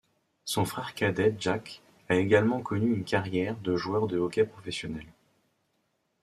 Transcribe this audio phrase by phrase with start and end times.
[0.45, 5.05] Son frère cadet, Jack, a également connu une carrière de joueur de hockey professionnel.